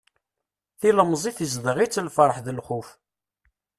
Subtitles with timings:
[0.79, 2.87] Tilemẓit izdeɣ-itt lferḥ d lxuf.